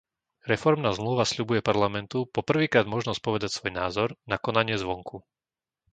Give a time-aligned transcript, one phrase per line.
[0.51, 5.17] Reformná zmluva sľubuje Parlamentu po prvýkrát možnosť povedať svoj názor na konanie zvonku.